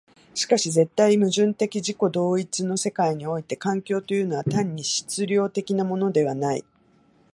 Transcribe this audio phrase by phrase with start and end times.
[0.33, 6.65] しかし絶対矛盾的自己同一の世界において環境というのは単に質料的なものではない。